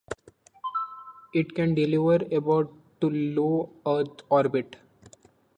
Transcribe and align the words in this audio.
It 1.31 1.53
can 1.53 1.75
deliver 1.75 2.25
about 2.35 2.73
to 3.01 3.09
low 3.11 3.69
Earth 3.85 4.21
orbit. 4.31 4.77